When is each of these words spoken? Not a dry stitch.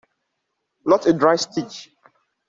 Not 0.83 1.05
a 1.05 1.13
dry 1.13 1.35
stitch. 1.35 1.91